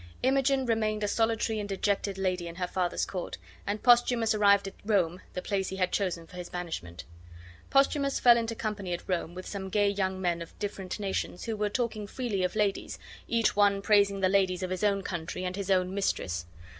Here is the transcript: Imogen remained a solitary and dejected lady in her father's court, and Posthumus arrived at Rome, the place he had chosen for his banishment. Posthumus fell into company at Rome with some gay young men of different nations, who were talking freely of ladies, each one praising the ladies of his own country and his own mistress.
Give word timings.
Imogen 0.23 0.65
remained 0.65 1.03
a 1.03 1.07
solitary 1.07 1.59
and 1.59 1.69
dejected 1.69 2.17
lady 2.17 2.47
in 2.47 2.55
her 2.55 2.65
father's 2.65 3.05
court, 3.05 3.37
and 3.67 3.83
Posthumus 3.83 4.33
arrived 4.33 4.67
at 4.67 4.73
Rome, 4.83 5.21
the 5.33 5.43
place 5.43 5.67
he 5.69 5.75
had 5.75 5.91
chosen 5.91 6.25
for 6.25 6.37
his 6.37 6.49
banishment. 6.49 7.03
Posthumus 7.69 8.19
fell 8.19 8.35
into 8.35 8.55
company 8.55 8.93
at 8.93 9.07
Rome 9.07 9.35
with 9.35 9.45
some 9.45 9.69
gay 9.69 9.89
young 9.89 10.19
men 10.19 10.41
of 10.41 10.57
different 10.57 10.99
nations, 10.99 11.43
who 11.43 11.55
were 11.55 11.69
talking 11.69 12.07
freely 12.07 12.43
of 12.43 12.55
ladies, 12.55 12.97
each 13.27 13.55
one 13.55 13.79
praising 13.83 14.21
the 14.21 14.27
ladies 14.27 14.63
of 14.63 14.71
his 14.71 14.83
own 14.83 15.03
country 15.03 15.43
and 15.43 15.55
his 15.55 15.69
own 15.69 15.93
mistress. 15.93 16.47